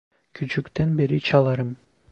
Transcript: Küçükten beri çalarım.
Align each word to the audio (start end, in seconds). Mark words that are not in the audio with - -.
Küçükten 0.33 0.97
beri 0.97 1.19
çalarım. 1.21 1.77